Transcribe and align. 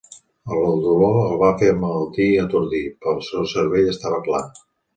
El 0.53 0.71
dolor 0.85 1.19
el 1.25 1.37
va 1.43 1.49
fer 1.59 1.69
emmalaltir 1.75 2.27
i 2.31 2.41
atordir, 2.47 2.81
però 3.05 3.15
el 3.21 3.25
seu 3.29 3.47
cervell 3.55 3.95
estava 3.95 4.21
clar. 4.29 4.45